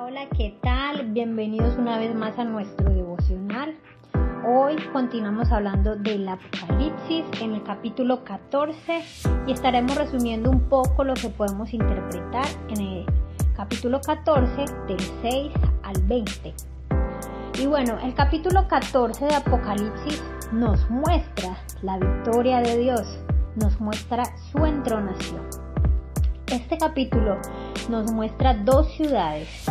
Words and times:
Hola, 0.00 0.26
¿qué 0.36 0.58
tal? 0.62 1.12
Bienvenidos 1.12 1.76
una 1.76 1.98
vez 1.98 2.14
más 2.14 2.38
a 2.38 2.44
nuestro 2.44 2.88
devocional. 2.90 3.76
Hoy 4.48 4.76
continuamos 4.90 5.52
hablando 5.52 5.96
del 5.96 6.26
Apocalipsis 6.26 7.24
en 7.42 7.54
el 7.54 7.62
capítulo 7.62 8.24
14 8.24 9.02
y 9.46 9.52
estaremos 9.52 9.94
resumiendo 9.96 10.50
un 10.50 10.60
poco 10.68 11.04
lo 11.04 11.12
que 11.12 11.28
podemos 11.28 11.74
interpretar 11.74 12.46
en 12.70 12.80
el 12.80 13.06
capítulo 13.54 14.00
14 14.00 14.64
del 14.88 15.00
6 15.20 15.52
al 15.82 16.02
20. 16.04 16.54
Y 17.60 17.66
bueno, 17.66 17.98
el 18.02 18.14
capítulo 18.14 18.66
14 18.66 19.26
de 19.26 19.34
Apocalipsis 19.34 20.22
nos 20.52 20.88
muestra 20.88 21.58
la 21.82 21.98
victoria 21.98 22.60
de 22.60 22.78
Dios, 22.78 23.18
nos 23.56 23.78
muestra 23.78 24.24
su 24.50 24.64
entronación. 24.64 25.42
Este 26.46 26.76
capítulo 26.76 27.38
nos 27.88 28.12
muestra 28.12 28.52
dos 28.52 28.92
ciudades, 28.92 29.64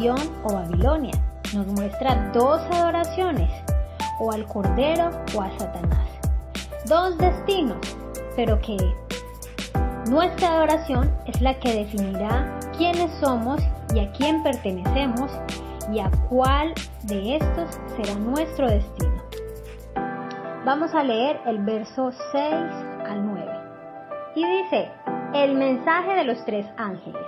O 0.00 0.52
Babilonia. 0.52 1.10
Nos 1.52 1.66
muestra 1.66 2.30
dos 2.32 2.60
adoraciones, 2.70 3.50
o 4.20 4.30
al 4.30 4.46
Cordero 4.46 5.10
o 5.34 5.42
a 5.42 5.50
Satanás. 5.58 6.08
Dos 6.86 7.18
destinos, 7.18 7.80
pero 8.36 8.60
que 8.60 8.76
nuestra 10.08 10.50
adoración 10.50 11.12
es 11.26 11.40
la 11.40 11.58
que 11.58 11.74
definirá 11.74 12.60
quiénes 12.76 13.10
somos 13.18 13.60
y 13.92 13.98
a 13.98 14.12
quién 14.12 14.40
pertenecemos 14.44 15.32
y 15.92 15.98
a 15.98 16.08
cuál 16.28 16.74
de 17.02 17.34
estos 17.34 17.80
será 17.96 18.14
nuestro 18.20 18.70
destino. 18.70 19.20
Vamos 20.64 20.94
a 20.94 21.02
leer 21.02 21.40
el 21.44 21.58
verso 21.64 22.12
6 22.12 22.44
al 23.10 23.26
9. 23.26 23.52
Y 24.36 24.44
dice, 24.62 24.92
el 25.34 25.56
mensaje 25.56 26.14
de 26.14 26.24
los 26.24 26.44
tres 26.44 26.66
ángeles. 26.76 27.27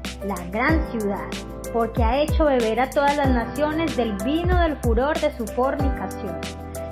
la 0.25 0.35
gran 0.51 0.89
ciudad, 0.91 1.27
porque 1.73 2.03
ha 2.03 2.21
hecho 2.21 2.45
beber 2.45 2.79
a 2.79 2.89
todas 2.89 3.17
las 3.17 3.29
naciones 3.29 3.95
del 3.97 4.13
vino 4.23 4.59
del 4.61 4.77
furor 4.77 5.19
de 5.19 5.35
su 5.37 5.45
fornicación. 5.47 6.39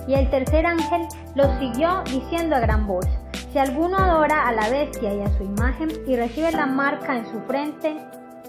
Y 0.08 0.16
el 0.16 0.30
tercer 0.30 0.66
ángel 0.66 1.08
lo 1.36 1.46
siguió 1.60 2.02
diciendo 2.06 2.56
a 2.56 2.60
gran 2.60 2.88
voz, 2.88 3.06
si 3.52 3.60
alguno 3.60 3.98
adora 3.98 4.48
a 4.48 4.52
la 4.52 4.70
bestia 4.70 5.14
y 5.14 5.22
a 5.22 5.38
su 5.38 5.44
imagen 5.44 5.90
y 6.08 6.16
recibe 6.16 6.52
la 6.52 6.66
marca 6.66 7.18
en 7.18 7.26
su 7.26 7.40
frente 7.42 7.98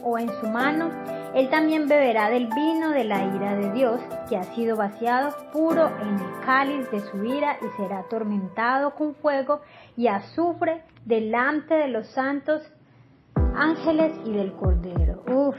o 0.02 0.18
en 0.18 0.28
su 0.40 0.46
mano, 0.46 0.90
él 1.34 1.48
también 1.48 1.86
beberá 1.86 2.28
del 2.28 2.48
vino 2.48 2.90
de 2.90 3.04
la 3.04 3.22
ira 3.22 3.54
de 3.56 3.72
Dios, 3.72 4.00
que 4.28 4.36
ha 4.36 4.44
sido 4.54 4.76
vaciado 4.76 5.34
puro 5.52 5.86
en 6.00 6.14
el 6.14 6.40
cáliz 6.44 6.90
de 6.90 7.00
su 7.00 7.24
ira 7.24 7.56
y 7.62 7.76
será 7.76 8.00
atormentado 8.00 8.94
con 8.94 9.14
fuego 9.14 9.60
y 9.96 10.08
azufre 10.08 10.82
delante 11.04 11.74
de 11.74 11.88
los 11.88 12.06
santos 12.08 12.62
ángeles 13.54 14.12
y 14.24 14.32
del 14.32 14.52
Cordero. 14.52 15.22
Uf, 15.28 15.56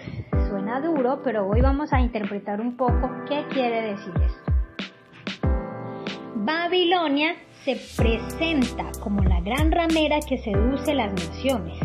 suena 0.50 0.82
duro, 0.82 1.22
pero 1.24 1.48
hoy 1.48 1.62
vamos 1.62 1.92
a 1.94 2.02
interpretar 2.02 2.62
un 2.62 2.76
poco 2.78 3.10
qué 3.28 3.46
quiere 3.50 3.92
decir 3.92 4.14
esto. 4.26 4.52
Babilonia 6.36 7.36
se 7.64 7.78
presenta 7.96 8.92
como 9.00 9.22
la 9.24 9.42
gran 9.42 9.72
ramera 9.72 10.20
que 10.28 10.38
seduce 10.40 10.94
las 10.94 11.14
naciones. 11.14 11.80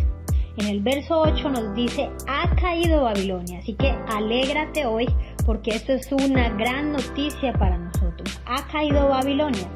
En 0.56 0.66
el 0.69 0.81
verso 0.81 1.21
8 1.21 1.50
nos 1.50 1.75
dice, 1.75 2.11
ha 2.27 2.55
caído 2.56 3.03
Babilonia, 3.03 3.59
así 3.59 3.75
que 3.75 3.91
alégrate 4.09 4.87
hoy 4.87 5.06
porque 5.45 5.72
esto 5.72 5.93
es 5.93 6.11
una 6.11 6.49
gran 6.50 6.93
noticia 6.93 7.53
para 7.53 7.77
nosotros. 7.77 8.41
Ha 8.47 8.66
caído 8.69 9.09
Babilonia. 9.09 9.69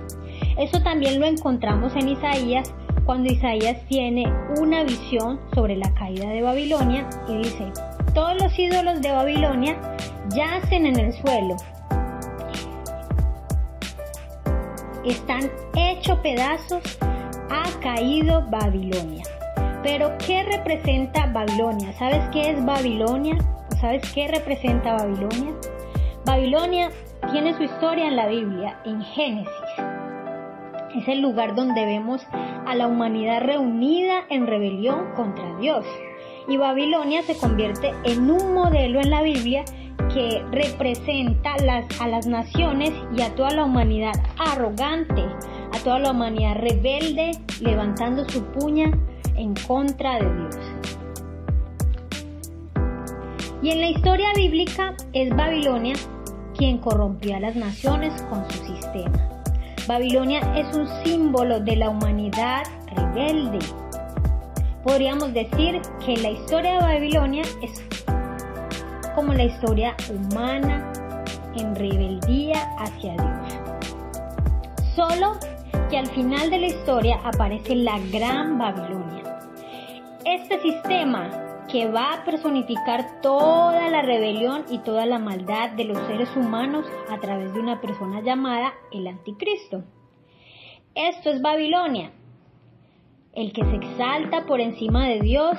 Eso 0.60 0.82
también 0.82 1.18
lo 1.18 1.24
encontramos 1.24 1.96
en 1.96 2.10
Isaías 2.10 2.74
cuando 3.06 3.32
Isaías 3.32 3.78
tiene 3.88 4.30
una 4.60 4.84
visión 4.84 5.40
sobre 5.54 5.74
la 5.74 5.92
caída 5.94 6.28
de 6.28 6.42
Babilonia 6.42 7.08
y 7.26 7.38
dice, 7.38 7.72
todos 8.12 8.36
los 8.42 8.58
ídolos 8.58 9.00
de 9.00 9.10
Babilonia 9.10 9.80
yacen 10.34 10.84
en 10.84 11.00
el 11.00 11.14
suelo, 11.14 11.56
están 15.02 15.50
hechos 15.74 16.18
pedazos, 16.18 16.82
ha 17.48 17.80
caído 17.80 18.44
Babilonia. 18.50 19.24
Pero 19.82 20.12
¿qué 20.18 20.42
representa 20.42 21.24
Babilonia? 21.32 21.94
¿Sabes 21.94 22.22
qué 22.32 22.50
es 22.50 22.62
Babilonia? 22.62 23.38
¿Sabes 23.80 24.02
qué 24.12 24.28
representa 24.28 24.92
Babilonia? 24.92 25.54
Babilonia 26.26 26.90
tiene 27.32 27.54
su 27.56 27.62
historia 27.62 28.08
en 28.08 28.16
la 28.16 28.26
Biblia, 28.26 28.78
en 28.84 29.00
Génesis. 29.00 29.89
Es 30.94 31.06
el 31.06 31.20
lugar 31.20 31.54
donde 31.54 31.86
vemos 31.86 32.20
a 32.66 32.74
la 32.74 32.88
humanidad 32.88 33.42
reunida 33.42 34.24
en 34.28 34.46
rebelión 34.46 35.12
contra 35.14 35.56
Dios. 35.58 35.86
Y 36.48 36.56
Babilonia 36.56 37.22
se 37.22 37.36
convierte 37.36 37.92
en 38.04 38.28
un 38.30 38.54
modelo 38.54 39.00
en 39.00 39.10
la 39.10 39.22
Biblia 39.22 39.64
que 40.12 40.42
representa 40.50 41.54
a 42.00 42.08
las 42.08 42.26
naciones 42.26 42.92
y 43.16 43.22
a 43.22 43.32
toda 43.36 43.52
la 43.52 43.64
humanidad 43.64 44.14
arrogante, 44.36 45.22
a 45.72 45.78
toda 45.84 46.00
la 46.00 46.10
humanidad 46.10 46.56
rebelde, 46.56 47.32
levantando 47.60 48.28
su 48.28 48.42
puña 48.46 48.90
en 49.36 49.54
contra 49.66 50.18
de 50.18 50.34
Dios. 50.34 50.56
Y 53.62 53.70
en 53.70 53.80
la 53.80 53.90
historia 53.90 54.28
bíblica 54.34 54.94
es 55.12 55.30
Babilonia 55.36 55.94
quien 56.56 56.78
corrompió 56.78 57.36
a 57.36 57.40
las 57.40 57.54
naciones 57.54 58.20
con 58.22 58.44
su 58.50 58.64
sistema. 58.64 59.29
Babilonia 59.90 60.38
es 60.54 60.72
un 60.76 60.86
símbolo 61.02 61.58
de 61.58 61.74
la 61.74 61.90
humanidad 61.90 62.62
rebelde. 62.94 63.58
Podríamos 64.84 65.34
decir 65.34 65.82
que 66.06 66.16
la 66.18 66.30
historia 66.30 66.74
de 66.74 66.78
Babilonia 66.78 67.42
es 67.60 67.84
como 69.16 69.34
la 69.34 69.42
historia 69.42 69.96
humana 70.08 70.92
en 71.56 71.74
rebeldía 71.74 72.70
hacia 72.78 73.14
Dios. 73.14 73.58
Solo 74.94 75.36
que 75.90 75.98
al 75.98 76.06
final 76.06 76.50
de 76.50 76.58
la 76.60 76.66
historia 76.68 77.18
aparece 77.24 77.74
la 77.74 77.98
gran 78.12 78.58
Babilonia. 78.58 79.40
Este 80.24 80.60
sistema 80.60 81.49
que 81.70 81.88
va 81.88 82.14
a 82.14 82.24
personificar 82.24 83.20
toda 83.20 83.88
la 83.90 84.02
rebelión 84.02 84.64
y 84.70 84.78
toda 84.78 85.06
la 85.06 85.18
maldad 85.18 85.70
de 85.70 85.84
los 85.84 85.98
seres 86.06 86.28
humanos 86.36 86.84
a 87.08 87.18
través 87.18 87.54
de 87.54 87.60
una 87.60 87.80
persona 87.80 88.20
llamada 88.22 88.72
el 88.90 89.06
anticristo. 89.06 89.84
Esto 90.94 91.30
es 91.30 91.40
Babilonia, 91.40 92.10
el 93.32 93.52
que 93.52 93.64
se 93.64 93.76
exalta 93.76 94.46
por 94.46 94.60
encima 94.60 95.06
de 95.06 95.20
Dios 95.20 95.56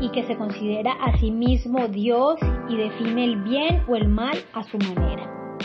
y 0.00 0.10
que 0.10 0.24
se 0.24 0.36
considera 0.36 0.92
a 0.92 1.16
sí 1.18 1.30
mismo 1.30 1.88
Dios 1.88 2.38
y 2.68 2.76
define 2.76 3.24
el 3.24 3.42
bien 3.42 3.82
o 3.88 3.96
el 3.96 4.08
mal 4.08 4.36
a 4.52 4.62
su 4.64 4.76
manera. 4.78 5.56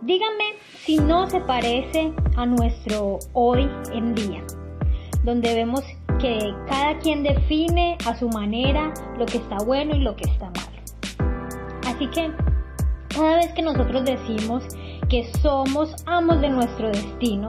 Díganme 0.00 0.44
si 0.84 0.98
no 0.98 1.26
se 1.28 1.40
parece 1.40 2.12
a 2.36 2.46
nuestro 2.46 3.18
hoy 3.32 3.68
en 3.92 4.14
día, 4.14 4.44
donde 5.24 5.54
vemos 5.54 5.82
que 6.18 6.54
cada 6.66 6.98
quien 6.98 7.22
define 7.22 7.98
a 8.06 8.16
su 8.16 8.28
manera 8.28 8.92
lo 9.18 9.26
que 9.26 9.38
está 9.38 9.58
bueno 9.58 9.94
y 9.94 10.00
lo 10.00 10.16
que 10.16 10.24
está 10.24 10.46
mal. 10.46 10.76
Así 11.86 12.06
que 12.08 12.30
cada 13.08 13.36
vez 13.36 13.52
que 13.52 13.62
nosotros 13.62 14.04
decimos 14.04 14.64
que 15.08 15.24
somos 15.40 15.94
amos 16.06 16.40
de 16.40 16.50
nuestro 16.50 16.88
destino, 16.88 17.48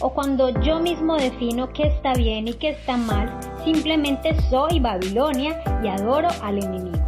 o 0.00 0.10
cuando 0.10 0.50
yo 0.60 0.78
mismo 0.78 1.16
defino 1.16 1.72
qué 1.72 1.84
está 1.84 2.12
bien 2.14 2.48
y 2.48 2.54
qué 2.54 2.70
está 2.70 2.96
mal, 2.96 3.38
simplemente 3.64 4.36
soy 4.50 4.78
Babilonia 4.78 5.62
y 5.82 5.88
adoro 5.88 6.28
al 6.42 6.62
enemigo. 6.62 7.04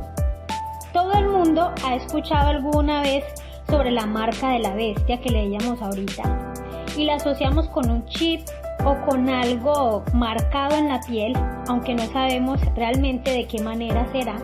Todo 0.93 1.13
el 1.13 1.29
mundo 1.29 1.73
ha 1.85 1.97
escuchado 1.97 2.49
alguna 2.49 3.03
vez 3.03 3.25
sobre 3.69 3.91
la 3.91 4.07
marca 4.07 4.51
de 4.51 4.61
la 4.61 4.75
bestia 4.75 5.21
que 5.21 5.31
leíamos 5.31 5.83
ahorita 5.83 6.55
y 6.97 7.05
la 7.05 7.17
asociamos 7.17 7.69
con 7.69 7.91
un 7.91 8.07
chip 8.07 8.41
o 8.85 8.97
con 9.07 9.29
algo 9.29 10.05
marcado 10.13 10.77
en 10.77 10.89
la 10.89 11.01
piel, 11.01 11.33
aunque 11.69 11.95
no 11.95 12.05
sabemos 12.07 12.61
realmente 12.75 13.31
de 13.33 13.47
qué 13.47 13.63
manera 13.63 14.07
será, 14.13 14.37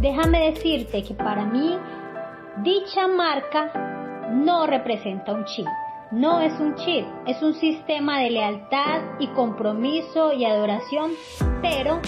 déjame 0.00 0.52
decirte 0.52 1.02
que 1.02 1.14
para 1.14 1.44
mí 1.44 1.78
dicha 2.62 3.06
marca 3.08 3.72
no 4.30 4.66
representa 4.66 5.32
un 5.32 5.44
chip. 5.44 5.66
No 6.10 6.40
es 6.40 6.52
un 6.60 6.74
chip, 6.74 7.06
es 7.26 7.42
un 7.42 7.54
sistema 7.54 8.18
de 8.20 8.30
lealtad 8.30 9.00
y 9.18 9.28
compromiso 9.28 10.34
y 10.34 10.44
adoración, 10.44 11.12
pero 11.62 12.00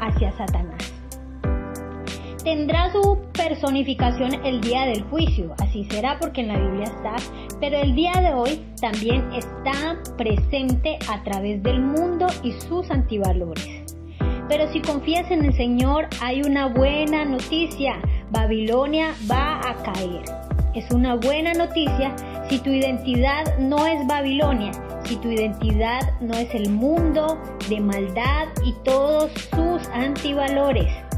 hacia 0.00 0.32
Satanás. 0.32 0.89
Tendrá 2.42 2.90
su 2.92 3.18
personificación 3.32 4.44
el 4.44 4.60
día 4.60 4.86
del 4.86 5.02
juicio, 5.04 5.54
así 5.58 5.84
será 5.90 6.18
porque 6.18 6.40
en 6.40 6.48
la 6.48 6.58
Biblia 6.58 6.84
está, 6.84 7.16
pero 7.60 7.78
el 7.78 7.94
día 7.94 8.12
de 8.12 8.32
hoy 8.32 8.64
también 8.80 9.30
está 9.32 9.98
presente 10.16 10.98
a 11.08 11.22
través 11.22 11.62
del 11.62 11.80
mundo 11.80 12.26
y 12.42 12.52
sus 12.52 12.90
antivalores. 12.90 13.84
Pero 14.48 14.66
si 14.72 14.80
confías 14.80 15.30
en 15.30 15.44
el 15.44 15.54
Señor, 15.54 16.08
hay 16.20 16.42
una 16.42 16.66
buena 16.66 17.24
noticia, 17.24 18.00
Babilonia 18.30 19.14
va 19.30 19.60
a 19.60 19.74
caer. 19.82 20.24
Es 20.74 20.90
una 20.90 21.16
buena 21.16 21.52
noticia 21.52 22.14
si 22.48 22.58
tu 22.58 22.70
identidad 22.70 23.58
no 23.58 23.86
es 23.86 24.04
Babilonia, 24.06 24.72
si 25.04 25.16
tu 25.16 25.30
identidad 25.30 26.00
no 26.20 26.34
es 26.34 26.52
el 26.54 26.70
mundo 26.70 27.38
de 27.68 27.80
maldad 27.80 28.48
y 28.64 28.72
todos 28.84 29.30
sus 29.32 29.88
antivalores. 29.88 31.09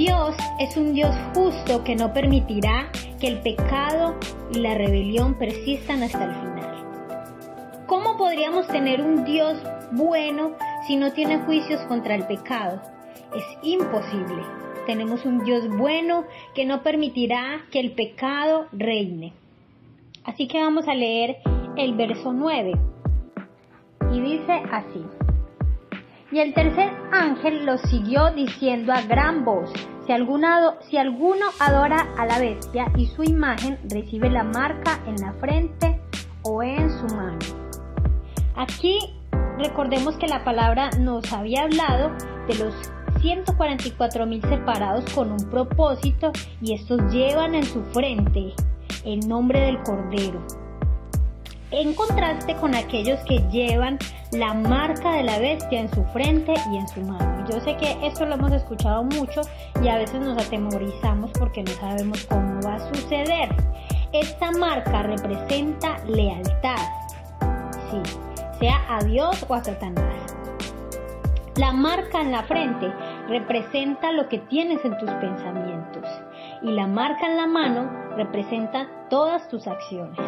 Dios 0.00 0.34
es 0.58 0.78
un 0.78 0.94
Dios 0.94 1.14
justo 1.34 1.84
que 1.84 1.94
no 1.94 2.14
permitirá 2.14 2.90
que 3.20 3.26
el 3.26 3.40
pecado 3.40 4.16
y 4.50 4.60
la 4.60 4.72
rebelión 4.72 5.34
persistan 5.34 6.02
hasta 6.02 6.24
el 6.24 6.34
final. 6.36 7.84
¿Cómo 7.86 8.16
podríamos 8.16 8.66
tener 8.68 9.02
un 9.02 9.26
Dios 9.26 9.62
bueno 9.92 10.52
si 10.86 10.96
no 10.96 11.12
tiene 11.12 11.40
juicios 11.40 11.82
contra 11.82 12.14
el 12.14 12.24
pecado? 12.26 12.80
Es 13.36 13.44
imposible. 13.62 14.42
Tenemos 14.86 15.26
un 15.26 15.44
Dios 15.44 15.68
bueno 15.68 16.24
que 16.54 16.64
no 16.64 16.82
permitirá 16.82 17.66
que 17.70 17.80
el 17.80 17.92
pecado 17.92 18.68
reine. 18.72 19.34
Así 20.24 20.48
que 20.48 20.62
vamos 20.62 20.88
a 20.88 20.94
leer 20.94 21.42
el 21.76 21.92
verso 21.92 22.32
9. 22.32 22.72
Y 24.14 24.20
dice 24.22 24.62
así. 24.72 25.29
Y 26.32 26.38
el 26.38 26.54
tercer 26.54 26.92
ángel 27.10 27.66
lo 27.66 27.76
siguió 27.78 28.30
diciendo 28.30 28.92
a 28.92 29.02
gran 29.02 29.44
voz, 29.44 29.68
si, 30.06 30.12
si 30.88 30.96
alguno 30.96 31.46
adora 31.58 32.06
a 32.16 32.24
la 32.24 32.38
bestia 32.38 32.86
y 32.96 33.06
su 33.06 33.24
imagen 33.24 33.78
recibe 33.90 34.30
la 34.30 34.44
marca 34.44 35.00
en 35.06 35.16
la 35.16 35.32
frente 35.34 36.00
o 36.42 36.62
en 36.62 36.88
su 36.88 37.16
mano. 37.16 37.38
Aquí 38.54 38.98
recordemos 39.58 40.16
que 40.18 40.28
la 40.28 40.44
palabra 40.44 40.90
nos 41.00 41.32
había 41.32 41.64
hablado 41.64 42.12
de 42.46 42.54
los 42.58 42.74
144 43.20 44.24
mil 44.26 44.40
separados 44.42 45.04
con 45.12 45.32
un 45.32 45.50
propósito 45.50 46.30
y 46.62 46.74
estos 46.74 47.00
llevan 47.12 47.56
en 47.56 47.64
su 47.64 47.82
frente 47.86 48.54
el 49.04 49.20
nombre 49.28 49.60
del 49.60 49.82
Cordero 49.82 50.40
en 51.70 51.94
contraste 51.94 52.56
con 52.56 52.74
aquellos 52.74 53.20
que 53.20 53.38
llevan 53.50 53.98
la 54.32 54.54
marca 54.54 55.16
de 55.16 55.24
la 55.24 55.38
bestia 55.38 55.80
en 55.80 55.92
su 55.92 56.04
frente 56.06 56.54
y 56.72 56.76
en 56.76 56.88
su 56.88 57.00
mano. 57.00 57.44
Yo 57.48 57.60
sé 57.60 57.76
que 57.76 57.96
esto 58.06 58.24
lo 58.26 58.34
hemos 58.34 58.52
escuchado 58.52 59.02
mucho 59.02 59.40
y 59.82 59.88
a 59.88 59.96
veces 59.96 60.20
nos 60.20 60.38
atemorizamos 60.38 61.30
porque 61.32 61.62
no 61.62 61.72
sabemos 61.72 62.26
cómo 62.26 62.60
va 62.62 62.74
a 62.74 62.94
suceder. 62.94 63.48
Esta 64.12 64.52
marca 64.52 65.02
representa 65.02 65.98
lealtad, 66.04 66.76
sí, 67.90 68.00
sea 68.58 68.80
a 68.88 69.02
Dios 69.04 69.44
o 69.48 69.54
a 69.54 69.64
Satanás. 69.64 70.36
La 71.56 71.72
marca 71.72 72.20
en 72.20 72.32
la 72.32 72.44
frente 72.44 72.92
representa 73.28 74.12
lo 74.12 74.28
que 74.28 74.38
tienes 74.38 74.84
en 74.84 74.96
tus 74.98 75.10
pensamientos 75.10 76.04
y 76.62 76.72
la 76.72 76.86
marca 76.86 77.26
en 77.26 77.36
la 77.36 77.46
mano 77.46 77.90
representa 78.16 78.88
todas 79.08 79.48
tus 79.48 79.66
acciones. 79.66 80.18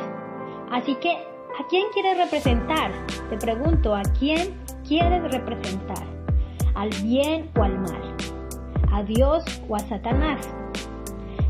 Así 0.70 0.94
que, 0.96 1.16
¿a 1.58 1.66
quién 1.68 1.86
quieres 1.92 2.16
representar? 2.16 2.90
Te 3.28 3.36
pregunto, 3.36 3.94
¿a 3.94 4.02
quién 4.18 4.54
quieres 4.86 5.22
representar? 5.30 6.04
¿Al 6.74 6.90
bien 7.02 7.50
o 7.58 7.62
al 7.62 7.78
mal? 7.78 8.16
¿A 8.92 9.02
Dios 9.02 9.44
o 9.68 9.76
a 9.76 9.80
Satanás? 9.80 10.46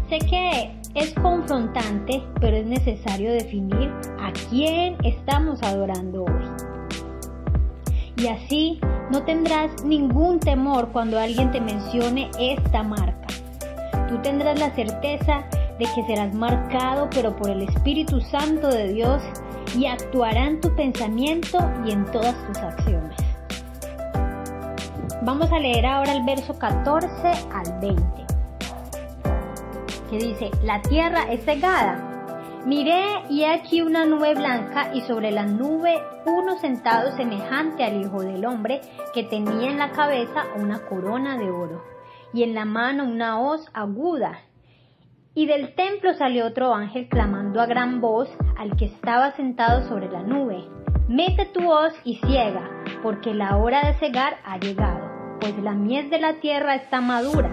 Sé 0.08 0.18
que 0.18 0.76
es 0.94 1.12
confrontante, 1.14 2.22
pero 2.40 2.56
es 2.56 2.66
necesario 2.66 3.32
definir 3.32 3.90
a 4.20 4.32
quién 4.50 4.96
estamos 5.04 5.62
adorando 5.62 6.24
hoy. 6.24 6.44
Y 8.16 8.26
así 8.26 8.80
no 9.10 9.24
tendrás 9.24 9.84
ningún 9.84 10.38
temor 10.38 10.88
cuando 10.92 11.18
alguien 11.18 11.50
te 11.50 11.60
mencione 11.60 12.30
esta 12.38 12.82
marca. 12.82 13.26
Tú 14.08 14.18
tendrás 14.22 14.58
la 14.58 14.70
certeza 14.74 15.44
de 15.78 15.86
que 15.94 16.04
serás 16.06 16.34
marcado 16.34 17.08
pero 17.10 17.34
por 17.34 17.50
el 17.50 17.62
Espíritu 17.62 18.20
Santo 18.20 18.68
de 18.68 18.92
Dios 18.92 19.22
y 19.76 19.86
actuará 19.86 20.46
en 20.46 20.60
tu 20.60 20.74
pensamiento 20.74 21.58
y 21.84 21.92
en 21.92 22.04
todas 22.06 22.34
tus 22.46 22.58
acciones. 22.58 23.16
Vamos 25.22 25.52
a 25.52 25.58
leer 25.58 25.86
ahora 25.86 26.12
el 26.12 26.24
verso 26.24 26.58
14 26.58 27.08
al 27.52 27.80
20, 27.80 28.02
que 30.10 30.18
dice, 30.18 30.50
la 30.64 30.82
tierra 30.82 31.30
es 31.30 31.44
cegada. 31.44 32.08
Miré 32.66 33.04
y 33.28 33.44
aquí 33.44 33.82
una 33.82 34.04
nube 34.04 34.34
blanca 34.34 34.94
y 34.94 35.00
sobre 35.02 35.32
la 35.32 35.46
nube 35.46 36.00
uno 36.26 36.58
sentado 36.58 37.16
semejante 37.16 37.84
al 37.84 38.00
Hijo 38.00 38.22
del 38.22 38.44
Hombre 38.44 38.80
que 39.14 39.24
tenía 39.24 39.70
en 39.70 39.78
la 39.78 39.90
cabeza 39.90 40.44
una 40.56 40.86
corona 40.86 41.36
de 41.38 41.50
oro 41.50 41.82
y 42.32 42.44
en 42.44 42.54
la 42.54 42.64
mano 42.64 43.04
una 43.04 43.40
hoz 43.40 43.68
aguda 43.74 44.38
y 45.34 45.46
del 45.46 45.74
templo 45.74 46.14
salió 46.14 46.46
otro 46.46 46.74
ángel 46.74 47.08
clamando 47.08 47.60
a 47.60 47.66
gran 47.66 48.00
voz 48.00 48.28
al 48.56 48.76
que 48.76 48.84
estaba 48.86 49.32
sentado 49.32 49.88
sobre 49.88 50.10
la 50.10 50.22
nube, 50.22 50.64
Mete 51.08 51.46
tu 51.46 51.70
hoz 51.70 51.92
y 52.04 52.16
ciega, 52.24 52.70
porque 53.02 53.34
la 53.34 53.56
hora 53.56 53.86
de 53.86 53.94
cegar 53.98 54.38
ha 54.44 54.56
llegado, 54.56 55.10
pues 55.40 55.58
la 55.58 55.72
miel 55.72 56.08
de 56.10 56.18
la 56.18 56.40
tierra 56.40 56.76
está 56.76 57.00
madura. 57.00 57.50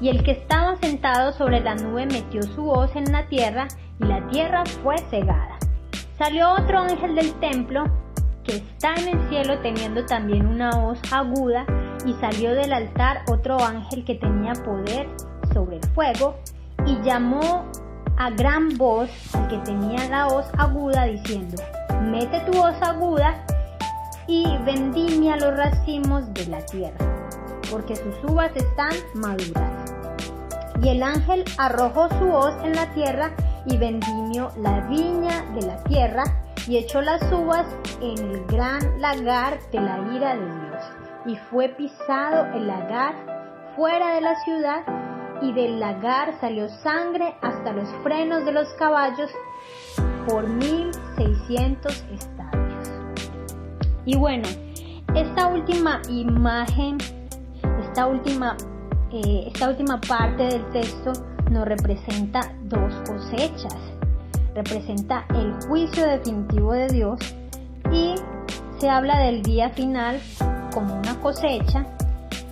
Y 0.00 0.08
el 0.08 0.22
que 0.22 0.32
estaba 0.32 0.76
sentado 0.76 1.32
sobre 1.32 1.60
la 1.60 1.74
nube 1.74 2.06
metió 2.06 2.42
su 2.42 2.68
hoz 2.68 2.94
en 2.94 3.10
la 3.10 3.26
tierra, 3.26 3.66
y 3.98 4.04
la 4.04 4.24
tierra 4.28 4.62
fue 4.84 4.98
cegada. 5.10 5.58
Salió 6.16 6.52
otro 6.52 6.80
ángel 6.80 7.14
del 7.14 7.32
templo, 7.40 7.84
que 8.44 8.56
está 8.56 8.94
en 8.94 9.08
el 9.08 9.28
cielo 9.30 9.58
teniendo 9.60 10.04
también 10.04 10.46
una 10.46 10.70
hoz 10.70 11.00
aguda, 11.12 11.64
y 12.06 12.12
salió 12.14 12.54
del 12.54 12.72
altar 12.72 13.22
otro 13.28 13.58
ángel 13.58 14.04
que 14.04 14.14
tenía 14.14 14.52
poder 14.52 15.08
sobre 15.52 15.78
el 15.78 15.86
fuego, 15.88 16.36
y 16.86 17.00
llamó 17.02 17.64
a 18.16 18.30
gran 18.30 18.76
voz 18.76 19.10
al 19.34 19.48
que 19.48 19.58
tenía 19.58 20.08
la 20.08 20.26
voz 20.26 20.46
aguda 20.58 21.04
diciendo, 21.04 21.62
mete 22.02 22.40
tu 22.40 22.52
voz 22.52 22.74
aguda 22.82 23.44
y 24.26 24.46
vendimia 24.64 25.36
los 25.36 25.56
racimos 25.56 26.32
de 26.34 26.46
la 26.46 26.64
tierra, 26.66 26.98
porque 27.70 27.96
sus 27.96 28.14
uvas 28.30 28.54
están 28.54 28.92
maduras. 29.14 29.92
Y 30.82 30.88
el 30.88 31.02
ángel 31.02 31.44
arrojó 31.58 32.08
su 32.18 32.26
voz 32.26 32.54
en 32.62 32.74
la 32.74 32.86
tierra 32.94 33.32
y 33.66 33.76
vendimió 33.76 34.50
la 34.56 34.80
viña 34.88 35.42
de 35.54 35.66
la 35.66 35.82
tierra 35.84 36.22
y 36.66 36.78
echó 36.78 37.02
las 37.02 37.22
uvas 37.32 37.66
en 38.00 38.18
el 38.18 38.46
gran 38.46 39.00
lagar 39.00 39.58
de 39.72 39.80
la 39.80 39.98
ira 40.14 40.36
de 40.36 40.44
Dios. 40.44 40.82
Y 41.26 41.36
fue 41.50 41.68
pisado 41.68 42.46
el 42.54 42.66
lagar 42.66 43.14
fuera 43.76 44.14
de 44.14 44.20
la 44.22 44.34
ciudad 44.44 44.82
y 45.42 45.52
del 45.52 45.80
lagar 45.80 46.38
salió 46.40 46.68
sangre 46.68 47.34
hasta 47.40 47.72
los 47.72 47.88
frenos 48.02 48.44
de 48.44 48.52
los 48.52 48.68
caballos 48.74 49.30
por 50.28 50.48
1600 50.48 52.04
estadios. 52.12 52.90
Y 54.04 54.16
bueno, 54.16 54.48
esta 55.14 55.48
última 55.48 56.00
imagen, 56.08 56.98
esta 57.82 58.06
última, 58.06 58.56
eh, 59.12 59.50
esta 59.52 59.70
última 59.70 60.00
parte 60.00 60.44
del 60.44 60.70
texto 60.70 61.12
nos 61.50 61.66
representa 61.66 62.40
dos 62.64 62.94
cosechas. 63.06 63.76
Representa 64.54 65.24
el 65.34 65.54
juicio 65.66 66.06
definitivo 66.06 66.72
de 66.72 66.88
Dios 66.88 67.18
y 67.92 68.14
se 68.78 68.88
habla 68.88 69.18
del 69.18 69.42
día 69.42 69.70
final 69.70 70.20
como 70.72 70.94
una 70.94 71.18
cosecha 71.20 71.86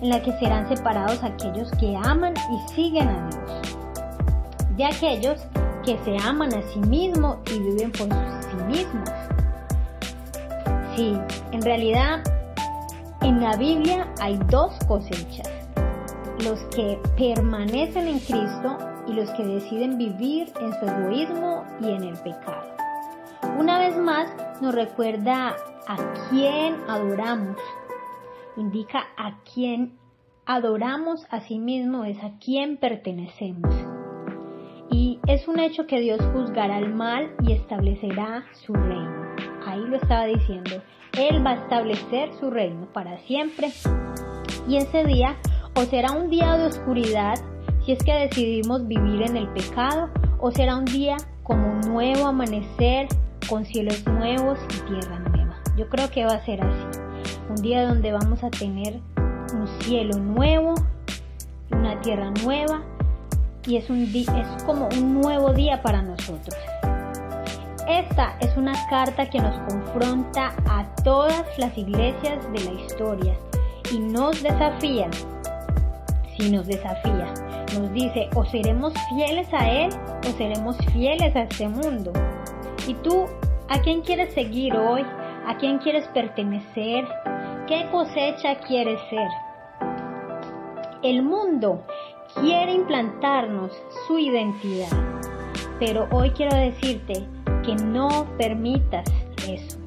en 0.01 0.09
la 0.09 0.21
que 0.21 0.31
serán 0.39 0.67
separados 0.67 1.23
aquellos 1.23 1.71
que 1.79 1.97
aman 2.03 2.33
y 2.51 2.73
siguen 2.73 3.07
a 3.07 3.29
Dios, 3.29 3.77
de 4.77 4.85
aquellos 4.85 5.39
que 5.85 5.97
se 6.05 6.17
aman 6.25 6.53
a 6.53 6.61
sí 6.73 6.79
mismos 6.79 7.37
y 7.53 7.59
viven 7.59 7.91
por 7.91 8.07
sí 8.07 8.55
mismos. 8.67 9.09
Sí, 10.95 11.17
en 11.51 11.61
realidad 11.61 12.21
en 13.21 13.41
la 13.41 13.55
Biblia 13.57 14.07
hay 14.21 14.39
dos 14.49 14.73
cosechas, 14.87 15.49
los 16.43 16.59
que 16.75 16.99
permanecen 17.17 18.07
en 18.07 18.19
Cristo 18.19 18.77
y 19.07 19.13
los 19.13 19.29
que 19.31 19.43
deciden 19.43 19.97
vivir 19.97 20.51
en 20.61 20.73
su 20.79 20.85
egoísmo 20.85 21.65
y 21.81 21.89
en 21.89 22.03
el 22.03 22.17
pecado. 22.17 22.63
Una 23.57 23.79
vez 23.79 23.97
más 23.97 24.29
nos 24.61 24.73
recuerda 24.73 25.55
a 25.87 25.97
quién 26.29 26.75
adoramos 26.87 27.57
indica 28.57 29.07
a 29.17 29.39
quién 29.53 29.97
adoramos 30.45 31.25
a 31.29 31.41
sí 31.41 31.59
mismo, 31.59 32.05
es 32.05 32.17
a 32.23 32.37
quién 32.39 32.77
pertenecemos. 32.77 33.73
Y 34.91 35.19
es 35.27 35.47
un 35.47 35.59
hecho 35.59 35.85
que 35.85 35.99
Dios 35.99 36.19
juzgará 36.33 36.79
el 36.79 36.93
mal 36.93 37.35
y 37.43 37.53
establecerá 37.53 38.45
su 38.53 38.73
reino. 38.73 39.35
Ahí 39.65 39.81
lo 39.81 39.97
estaba 39.97 40.25
diciendo. 40.25 40.81
Él 41.17 41.45
va 41.45 41.51
a 41.51 41.63
establecer 41.63 42.33
su 42.39 42.49
reino 42.49 42.87
para 42.91 43.19
siempre. 43.19 43.69
Y 44.67 44.77
ese 44.77 45.03
día 45.05 45.35
¿O 45.75 45.83
será 45.83 46.11
un 46.11 46.29
día 46.29 46.57
de 46.57 46.65
oscuridad 46.65 47.35
si 47.85 47.93
es 47.93 48.03
que 48.03 48.11
decidimos 48.11 48.85
vivir 48.87 49.21
en 49.21 49.37
el 49.37 49.47
pecado? 49.53 50.09
¿O 50.39 50.51
será 50.51 50.75
un 50.75 50.85
día 50.85 51.15
como 51.43 51.71
un 51.71 51.79
nuevo 51.81 52.27
amanecer 52.27 53.07
con 53.47 53.65
cielos 53.65 54.05
nuevos 54.05 54.59
y 54.75 54.89
tierra 54.89 55.19
nueva? 55.19 55.55
Yo 55.77 55.87
creo 55.87 56.09
que 56.11 56.25
va 56.25 56.33
a 56.33 56.45
ser 56.45 56.61
así. 56.61 57.08
Un 57.49 57.55
día 57.61 57.87
donde 57.87 58.11
vamos 58.11 58.43
a 58.43 58.49
tener 58.49 58.99
un 59.53 59.67
cielo 59.81 60.17
nuevo, 60.17 60.75
una 61.71 61.99
tierra 62.01 62.31
nueva 62.43 62.81
y 63.65 63.77
es, 63.77 63.89
un 63.89 64.03
es 64.03 64.63
como 64.63 64.87
un 64.87 65.21
nuevo 65.21 65.53
día 65.53 65.81
para 65.81 66.01
nosotros. 66.01 66.55
Esta 67.87 68.37
es 68.39 68.55
una 68.55 68.73
carta 68.89 69.29
que 69.29 69.39
nos 69.39 69.55
confronta 69.67 70.53
a 70.69 70.85
todas 71.03 71.45
las 71.57 71.75
iglesias 71.77 72.45
de 72.53 72.63
la 72.63 72.71
historia 72.81 73.33
y 73.91 73.99
nos 73.99 74.41
desafía. 74.43 75.09
Si 76.37 76.51
nos 76.51 76.67
desafía, 76.67 77.33
nos 77.77 77.91
dice 77.91 78.29
o 78.35 78.45
seremos 78.45 78.93
fieles 79.09 79.47
a 79.53 79.69
Él 79.69 79.89
o 80.27 80.37
seremos 80.37 80.77
fieles 80.93 81.35
a 81.35 81.41
este 81.41 81.67
mundo. 81.67 82.13
¿Y 82.87 82.93
tú 82.95 83.25
a 83.67 83.79
quién 83.81 84.01
quieres 84.01 84.33
seguir 84.33 84.75
hoy? 84.75 85.03
¿A 85.49 85.57
quién 85.57 85.79
quieres 85.79 86.07
pertenecer? 86.09 87.07
¿Qué 87.67 87.87
cosecha 87.91 88.59
quieres 88.67 88.99
ser? 89.09 89.27
El 91.01 91.23
mundo 91.23 91.83
quiere 92.39 92.71
implantarnos 92.73 93.71
su 94.05 94.19
identidad, 94.19 94.91
pero 95.79 96.07
hoy 96.11 96.29
quiero 96.29 96.55
decirte 96.55 97.25
que 97.65 97.73
no 97.83 98.27
permitas 98.37 99.11
eso. 99.47 99.79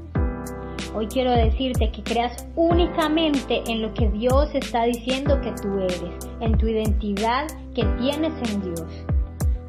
Hoy 0.97 1.07
quiero 1.07 1.31
decirte 1.31 1.93
que 1.93 2.03
creas 2.03 2.45
únicamente 2.57 3.63
en 3.69 3.83
lo 3.83 3.95
que 3.95 4.09
Dios 4.09 4.53
está 4.57 4.83
diciendo 4.83 5.41
que 5.43 5.53
tú 5.63 5.79
eres, 5.79 6.29
en 6.41 6.59
tu 6.59 6.67
identidad 6.67 7.47
que 7.73 7.85
tienes 8.01 8.33
en 8.51 8.63
Dios. 8.63 8.85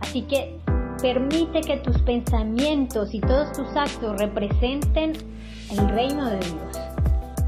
Así 0.02 0.24
que 0.24 0.62
permite 1.04 1.62
que 1.62 1.78
tus 1.78 2.02
pensamientos 2.02 3.14
y 3.14 3.20
todos 3.20 3.52
tus 3.52 3.68
actos 3.76 4.18
representen 4.18 5.14
el 5.70 5.90
reino 5.90 6.28
de 6.32 6.40
Dios 6.40 6.94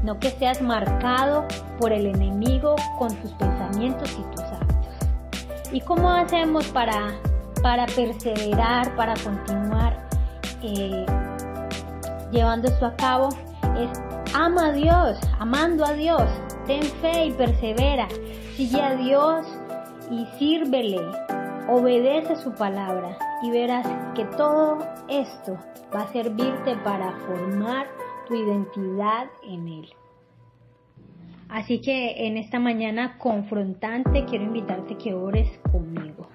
no 0.06 0.18
que 0.20 0.30
seas 0.30 0.62
marcado 0.62 1.44
por 1.80 1.92
el 1.92 2.06
enemigo 2.06 2.76
con 2.96 3.12
tus 3.16 3.32
pensamientos 3.32 4.08
y 4.12 4.22
tus 4.36 4.44
actos. 4.44 5.72
¿Y 5.72 5.80
cómo 5.80 6.08
hacemos 6.08 6.64
para, 6.68 7.12
para 7.60 7.86
perseverar, 7.86 8.94
para 8.94 9.14
continuar 9.14 10.08
eh, 10.62 11.04
llevando 12.30 12.68
esto 12.68 12.86
a 12.86 12.94
cabo? 12.94 13.30
Es 13.76 14.00
ama 14.32 14.68
a 14.68 14.72
Dios, 14.72 15.18
amando 15.40 15.84
a 15.84 15.92
Dios, 15.92 16.22
ten 16.66 16.84
fe 16.84 17.26
y 17.26 17.32
persevera, 17.32 18.06
sigue 18.54 18.80
a 18.80 18.94
Dios 18.94 19.44
y 20.08 20.24
sírvele, 20.38 21.00
obedece 21.68 22.36
su 22.36 22.52
palabra 22.52 23.16
y 23.42 23.50
verás 23.50 23.86
que 24.14 24.24
todo 24.24 24.78
esto 25.08 25.58
va 25.94 26.02
a 26.02 26.12
servirte 26.12 26.76
para 26.84 27.12
formar 27.26 27.86
tu 28.28 28.34
identidad 28.34 29.26
en 29.42 29.68
Él. 29.68 29.88
Así 31.48 31.80
que 31.80 32.26
en 32.26 32.36
esta 32.36 32.58
mañana 32.58 33.18
confrontante 33.18 34.24
quiero 34.24 34.44
invitarte 34.44 34.96
que 34.96 35.14
ores 35.14 35.48
conmigo. 35.70 36.28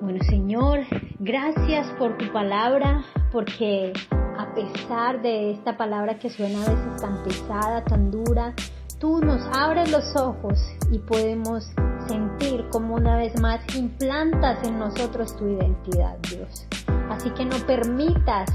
Bueno 0.00 0.22
Señor, 0.24 0.80
gracias 1.20 1.90
por 1.98 2.16
tu 2.18 2.30
palabra, 2.32 3.04
porque 3.32 3.92
a 4.38 4.54
pesar 4.54 5.22
de 5.22 5.52
esta 5.52 5.76
palabra 5.76 6.18
que 6.18 6.30
suena 6.30 6.64
a 6.64 6.70
veces 6.70 7.00
tan 7.00 7.22
pesada, 7.22 7.84
tan 7.84 8.10
dura, 8.10 8.54
tú 8.98 9.20
nos 9.20 9.40
abres 9.56 9.90
los 9.90 10.16
ojos 10.16 10.58
y 10.90 10.98
podemos 10.98 11.70
sentir 12.08 12.68
como 12.70 12.94
una 12.94 13.16
vez 13.16 13.40
más 13.40 13.60
implantas 13.74 14.62
en 14.64 14.78
nosotros 14.78 15.36
tu 15.36 15.48
identidad, 15.48 16.16
Dios. 16.30 16.66
Así 17.10 17.30
que 17.30 17.44
no 17.44 17.56
permitas 17.66 18.48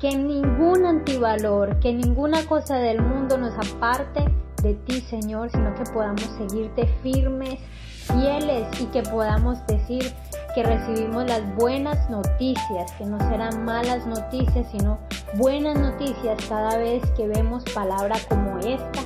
que 0.00 0.16
ningún 0.16 0.84
antivalor, 0.84 1.78
que 1.80 1.92
ninguna 1.92 2.44
cosa 2.46 2.76
del 2.76 3.00
mundo 3.00 3.38
nos 3.38 3.54
aparte 3.54 4.24
de 4.62 4.74
ti, 4.74 5.00
Señor, 5.00 5.50
sino 5.50 5.74
que 5.74 5.84
podamos 5.92 6.22
seguirte 6.38 6.86
firmes, 7.02 7.60
fieles 8.06 8.66
y 8.80 8.86
que 8.86 9.02
podamos 9.02 9.64
decir 9.66 10.12
que 10.54 10.62
recibimos 10.62 11.26
las 11.26 11.54
buenas 11.54 12.08
noticias, 12.08 12.92
que 12.98 13.04
no 13.04 13.18
serán 13.18 13.64
malas 13.64 14.06
noticias, 14.06 14.66
sino 14.70 14.98
buenas 15.34 15.78
noticias 15.78 16.38
cada 16.48 16.78
vez 16.78 17.02
que 17.16 17.28
vemos 17.28 17.64
palabra 17.74 18.16
como 18.28 18.58
esta, 18.58 19.00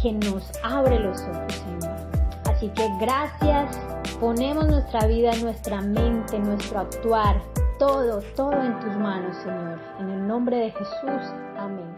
que 0.00 0.12
nos 0.12 0.50
abre 0.62 0.98
los 1.00 1.20
ojos. 1.20 1.65
Así 2.56 2.70
que 2.70 2.88
gracias, 2.98 3.78
ponemos 4.18 4.66
nuestra 4.66 5.06
vida, 5.06 5.30
nuestra 5.42 5.82
mente, 5.82 6.38
nuestro 6.38 6.80
actuar, 6.80 7.42
todo, 7.78 8.22
todo 8.34 8.52
en 8.52 8.80
tus 8.80 8.96
manos, 8.96 9.36
Señor. 9.36 9.78
En 10.00 10.08
el 10.08 10.26
nombre 10.26 10.56
de 10.56 10.70
Jesús, 10.70 11.34
amén. 11.58 11.95